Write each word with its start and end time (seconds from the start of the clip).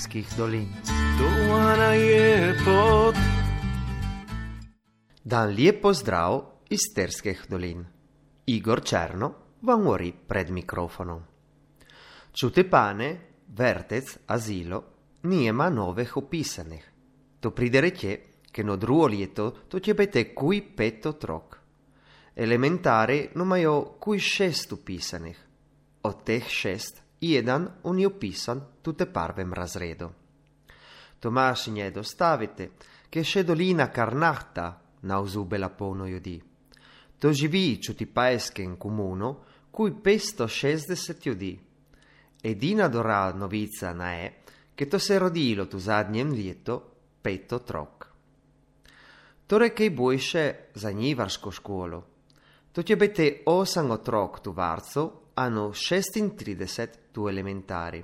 Sterskih 0.00 0.28
dolin. 0.36 0.68
Dovana 1.18 1.92
je 1.92 2.54
pot. 2.64 3.14
Dan 5.24 5.52
lep 5.52 5.82
pozdrav 5.82 6.38
iz 6.72 6.86
Sterskih 6.90 7.42
dolin. 7.48 7.84
Igor 8.46 8.80
Černo 8.80 9.28
vam 9.60 9.84
govori 9.84 10.12
pred 10.28 10.50
mikrofonom. 10.50 11.20
Čute 12.32 12.64
pane, 12.70 13.10
vertec, 13.48 14.16
azilo, 14.26 14.82
nijema 15.22 15.68
novih 15.68 16.16
opisanih. 16.16 16.90
To 17.40 17.50
pride 17.50 17.80
reče, 17.80 18.18
che 18.50 18.64
no 18.64 18.76
drugo 18.76 19.06
lieto 19.06 19.50
to 19.68 19.80
ćebete 19.80 20.34
kui 20.34 20.62
pet 20.62 21.06
otrok. 21.06 21.60
Elementare 22.34 23.28
no 23.34 23.44
majo 23.44 23.96
kui 24.00 24.18
šest 24.18 24.72
upisanih. 24.72 25.46
Od 26.02 26.24
teh 26.24 26.48
šest 26.48 27.09
jedan 27.20 27.68
on 27.82 27.98
je 27.98 28.06
upisan 28.06 28.60
tute 28.82 29.06
prvem 29.06 29.52
razredu. 29.52 30.10
Tomašinje 31.20 31.90
dostavite, 31.90 32.70
che 33.10 33.24
še 33.24 33.42
dolina 33.44 33.90
karnahta 33.90 34.80
na 35.02 35.18
uzubela 35.20 35.68
polno 35.68 36.06
ljudi. 36.08 36.40
To 37.18 37.32
živi 37.32 37.82
čuti 37.82 38.06
paesken 38.06 38.76
komuno, 38.76 39.36
cui 39.70 39.92
560 39.92 41.26
ljudi. 41.26 41.58
Edina 42.42 42.88
dora 42.88 43.32
novica 43.32 43.92
na 43.92 44.12
je, 44.12 44.32
che 44.74 44.86
to 44.86 44.98
se 44.98 45.18
rodilo 45.18 45.66
tu 45.66 45.78
zadnjem 45.78 46.32
lieto 46.32 46.78
pet 47.22 47.52
otrok. 47.52 48.06
Torej, 49.46 49.74
kaj 49.74 49.90
boljše 49.90 50.54
za 50.74 50.92
njivarsko 50.92 51.50
školo? 51.50 52.06
To 52.72 52.82
će 52.82 52.96
biti 52.96 53.42
osam 53.46 53.90
otrok 53.90 54.40
tu 54.40 54.52
varcu, 54.52 55.10
ano 55.34 55.70
36 55.72 56.86
tu 57.12 57.28
elementari. 57.28 58.02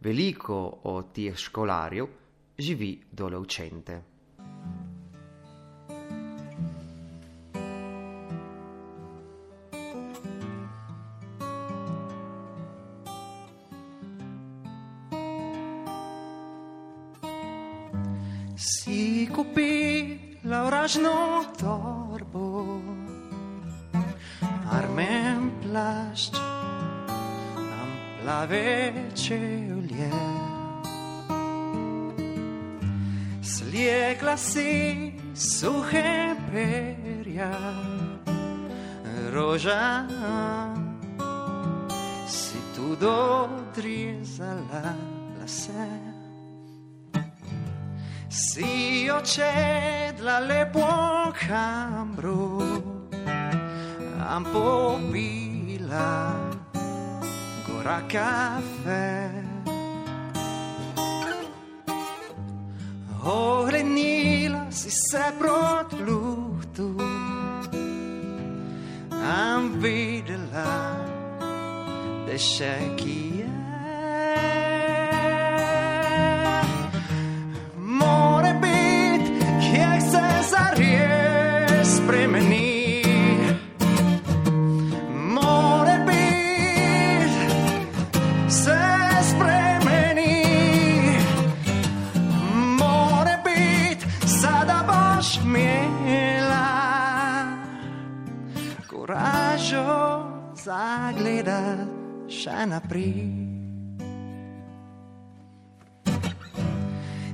Veliko 0.00 0.80
od 0.84 1.12
tih 1.12 1.36
školarjev 1.36 2.06
živi 2.58 3.00
dole 3.12 3.38
učente. 3.38 4.02
Si 18.56 19.28
kupi 19.34 20.18
lauražno 20.44 21.44
torbo, 21.58 22.80
armen 24.72 25.45
plašč, 25.76 26.32
nam 27.56 27.90
plave 28.22 28.92
čevlje. 29.14 30.10
Slijekla 33.42 34.36
si 34.36 35.12
suhe 35.34 36.34
perja, 36.52 37.52
roža 39.32 40.06
si 42.28 42.58
tu 42.76 42.96
dodrizala 43.00 44.96
lase. 45.40 45.88
Si 48.30 49.10
očedla 49.10 50.38
lepo 50.38 50.88
kambru, 51.48 52.62
am 54.28 54.44
popila 54.44 55.45
la 55.88 56.34
ancora 56.72 58.02
caffè. 58.06 59.30
Ohlenila 63.22 64.66
si 64.68 64.90
se 64.90 65.32
protlutu, 65.38 66.94
am 69.10 69.78
videla, 69.80 70.96
deșechie. 72.26 73.45
Še 102.36 102.66
naprej. 102.68 103.32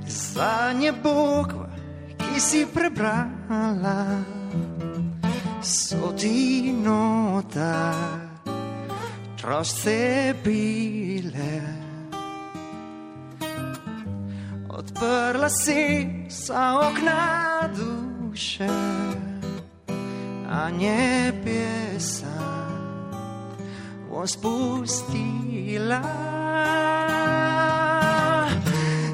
Zadnje 0.07 0.91
bukve, 1.03 1.67
ki 2.17 2.39
si 2.39 2.61
prebrala, 2.65 4.23
so 5.61 6.09
ti 6.17 6.71
nota, 6.73 7.93
trošce 9.37 10.33
bile. 10.43 11.53
Odprla 14.73 15.49
si 15.53 16.07
vsa 16.31 16.65
okna 16.89 17.69
duše, 17.77 18.71
a 20.49 20.69
nje 20.73 21.33
pjesa 24.13 24.27
spustila. 24.27 26.01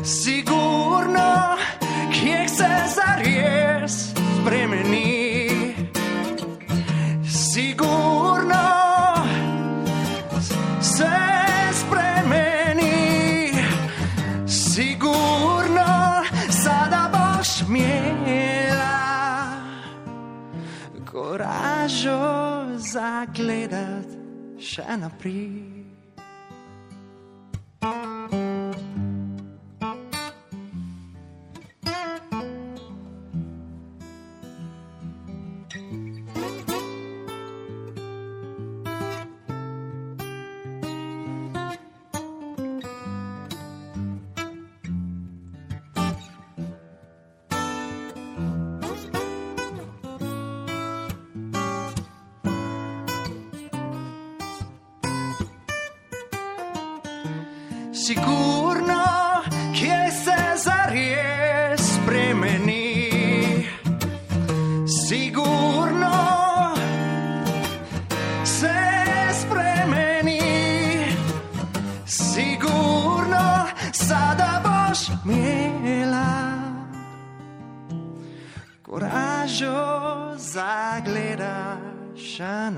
Sigurno, 0.03 1.57
kje 2.13 2.47
se 2.47 2.69
zares 2.95 4.13
spremeni. 4.41 5.73
Sigurno 7.25 8.65
se 10.81 11.17
spremeni. 11.73 13.51
Sigurno 14.47 16.23
sada 16.49 17.09
boš 17.13 17.61
imela 17.61 18.99
koražo 21.11 22.49
zagledat 24.79 24.87
še 24.87 24.97
naprej. 24.97 25.68
Sigurno, 58.09 59.05
kje 59.73 60.11
se 60.11 60.37
zares 60.63 61.81
spremeni. 61.81 63.13
Sigurno 65.07 66.17
se 68.43 68.79
spremeni. 69.41 70.41
Sigurno, 72.05 73.67
sada 73.91 74.61
boš 74.63 74.99
imela 75.25 76.53
koražo 78.81 80.35
zagledaš 80.37 81.79
še 82.17 82.71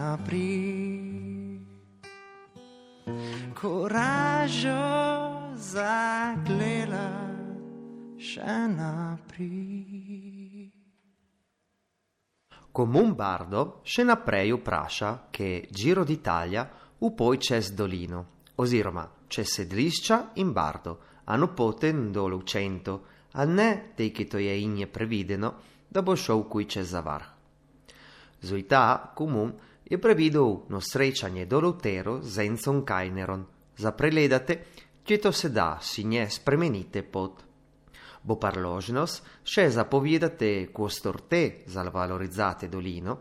naprej. 3.62 3.92
Koražo 3.92 5.54
zagleda 5.54 7.10
še 8.18 8.58
naprej. 8.74 10.72
Comun 12.72 13.14
Bardo 13.14 13.82
še 13.84 14.04
naprej 14.04 14.54
vpraša, 14.58 15.30
che 15.30 15.68
Giro 15.70 16.04
d'Italia 16.04 16.66
upoj 17.00 17.38
čez 17.38 17.74
dolino, 17.76 18.26
oziroma 18.56 19.06
čez 19.28 19.48
sedlišča 19.60 20.34
in 20.36 20.52
Bardo, 20.54 20.98
hanno 21.26 21.54
poten 21.54 22.12
do 22.12 22.28
lucento, 22.28 23.02
a 23.34 23.46
ne 23.46 23.94
dei 23.96 24.12
che 24.12 24.26
to 24.26 24.38
je 24.38 24.58
igne 24.58 24.88
prevideno, 24.88 25.54
da 25.88 26.02
bo 26.02 26.16
šel 26.16 26.48
qui 26.48 26.66
čez 26.66 26.88
zavar. 26.88 27.24
Zuita, 28.42 29.12
comun, 29.14 29.54
je 29.86 29.98
prevido 30.02 30.66
no 30.70 30.82
srečanje 30.82 31.46
do 31.46 31.60
lutero 31.60 32.20
zenzon 32.22 32.86
kajneron, 32.86 33.46
za 33.78 33.92
preledate, 33.92 34.58
če 35.04 35.18
to 35.18 35.32
se 35.32 35.50
da 35.50 35.80
si 35.82 36.04
nje 36.04 36.30
spremenite 36.30 37.04
pot. 37.04 37.44
Bo 38.24 38.38
parložnost, 38.38 39.24
še 39.44 39.70
zapovedate 39.74 40.70
kostorte 40.74 41.64
za 41.66 41.84
valorizzate 41.90 42.70
dolino, 42.70 43.18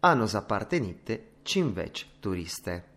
hanno 0.00 0.26
zapartenite 0.26 1.18
čim 1.44 1.74
več 1.76 2.06
turiste. 2.20 2.87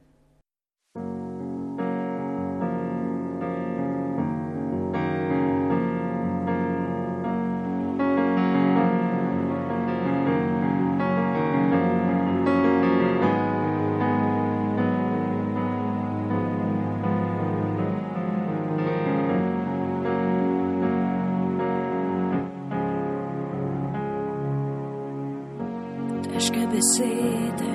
Besede, 26.91 27.71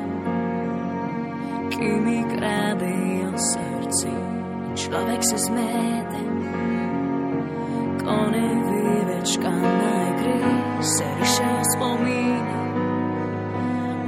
ki 1.71 1.89
mi 2.05 2.25
kradejo 2.37 3.33
srce, 3.37 4.09
človek 4.77 5.21
se 5.23 5.39
zmede, 5.39 6.23
ko 8.05 8.17
ne 8.31 8.49
ve 8.67 8.97
več, 9.09 9.39
kam 9.43 9.61
naj 9.61 10.11
gre, 10.21 10.53
se 10.81 11.05
rišejo 11.21 11.63
spomini, 11.73 12.59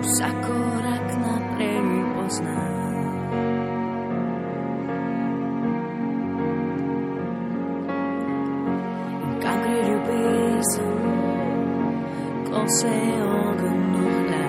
vsak 0.02 0.36
korak 0.44 1.08
naprej 1.22 2.04
pozna. 2.14 2.60
In 9.24 9.32
kam 9.42 9.58
gre 9.64 9.80
ljubezen, 9.88 10.92
ko 12.50 12.60
se 12.80 12.96
ogenj 13.40 13.96
ohladi, 14.04 14.47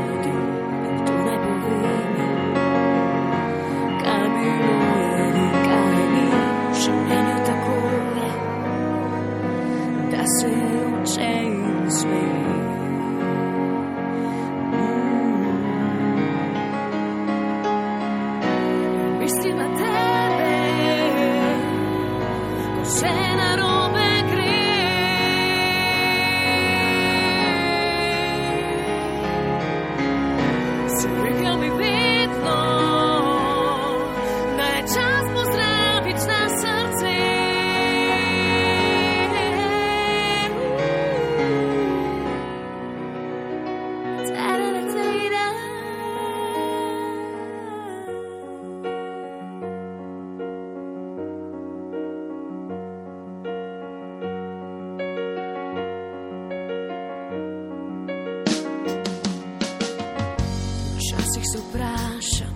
Včasih 61.40 61.52
se 61.52 61.60
vprašam, 61.70 62.56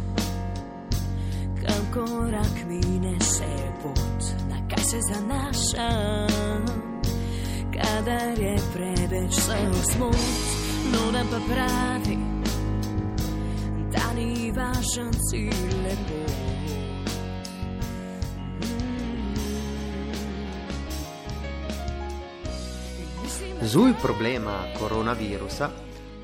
kam 1.61 1.93
korak 1.93 2.65
mine 2.67 3.19
se 3.19 3.71
pot, 3.83 4.23
na 4.49 4.67
kaj 4.69 4.83
se 4.83 4.99
zanašam. 5.13 6.65
Kadar 7.73 8.39
je 8.39 8.57
preveč 8.73 9.33
samo 9.33 9.83
smut, 9.93 10.15
no 10.91 11.11
da 11.11 11.23
pa 11.31 11.39
pravi, 11.53 12.17
da 13.91 14.13
ni 14.15 14.51
važen 14.51 15.11
cilj 15.29 15.83
lepo. 15.83 16.33
Zui 23.61 23.93
problema 24.01 24.63
coronavirusa 24.79 25.69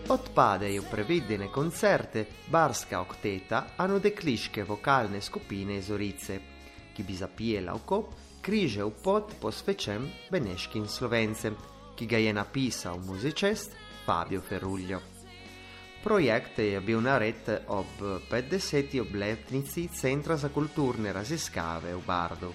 odpadejo 0.10 0.84
prevedene 0.90 1.52
koncerte 1.52 2.26
Barska 2.50 3.02
okteta 3.02 3.66
hanno 3.78 4.00
dekliške 4.00 4.64
vokalne 4.64 5.22
skupine 5.22 5.78
iz 5.78 5.92
Orice, 5.92 6.40
ki 6.96 7.04
bi 7.04 7.16
zapijela 7.16 7.76
v 7.78 7.86
kop 7.86 8.16
križe 8.42 8.84
v 8.84 8.92
pot 9.04 9.36
posvečen 9.42 10.08
beneškim 10.32 10.88
slovencem, 10.88 11.56
ki 11.96 12.08
ga 12.10 12.18
je 12.18 12.34
napisal 12.34 12.98
muzicist 13.06 13.76
Fabio 14.06 14.42
Ferruglio. 14.42 15.02
Projekt 16.04 16.60
je 16.60 16.82
bil 16.82 17.02
nared 17.02 17.50
ob 17.68 18.02
50. 18.32 19.02
obletnici 19.02 19.90
Centra 19.94 20.38
za 20.38 20.50
kulturne 20.50 21.14
raziskave 21.14 21.94
v 21.94 22.06
Bardu. 22.06 22.54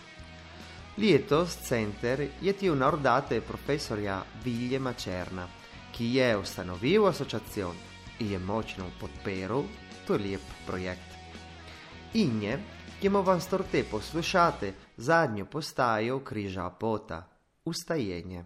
Letos 0.97 1.59
center 1.63 2.29
je 2.41 2.53
til 2.53 2.75
nordate 2.75 3.41
profesorja 3.41 4.23
Vilje 4.45 4.79
Mačerna, 4.79 5.47
ki 5.97 6.15
je 6.15 6.37
ustanovil 6.37 7.07
asociacion 7.07 7.77
in 8.19 8.33
je 8.33 8.39
močno 8.39 8.85
podprl 9.01 9.63
to 10.07 10.17
lep 10.19 10.43
projekt. 10.67 11.15
In 12.15 12.43
je, 12.43 12.59
ki 13.01 13.09
mu 13.09 13.23
vas 13.23 13.49
torte 13.49 13.85
poslušate 13.91 14.73
zadnjo 14.97 15.45
postajo 15.45 16.21
križa 16.21 16.71
pota, 16.71 17.23
ustajenje. 17.65 18.45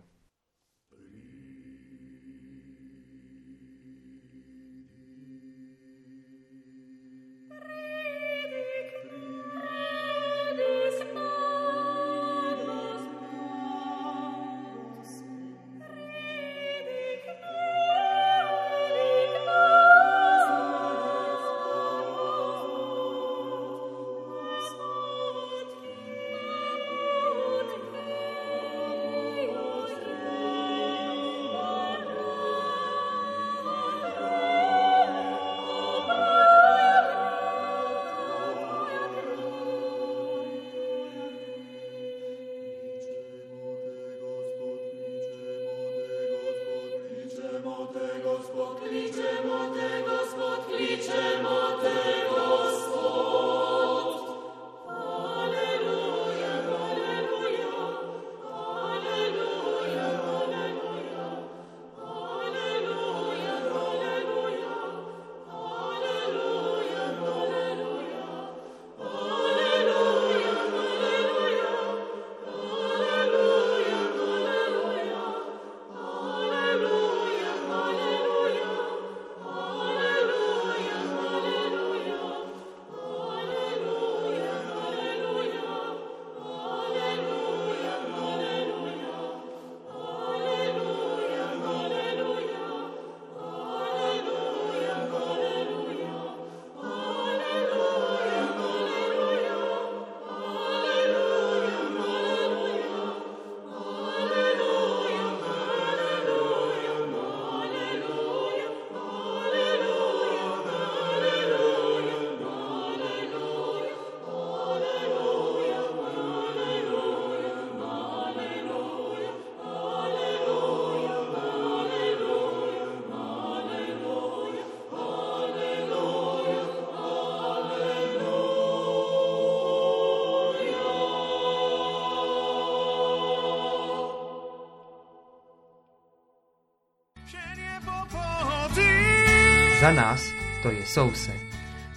Za 139.80 139.92
nas 139.92 140.20
to 140.62 140.70
je 140.70 140.86
so 140.86 141.06
vse. 141.06 141.32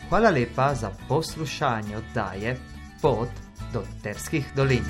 Hvala 0.10 0.30
lepa 0.30 0.74
za 0.76 0.92
poslušanje 1.08 1.98
oddaje 1.98 2.58
Pot 3.02 3.30
do 3.74 3.84
Terskih 4.04 4.46
dolin. 4.56 4.86